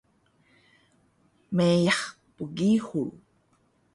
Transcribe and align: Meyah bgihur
Meyah 1.55 2.03
bgihur 2.35 3.11